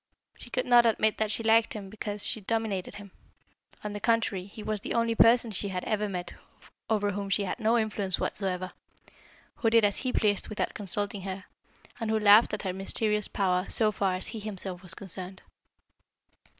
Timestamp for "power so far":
13.27-14.15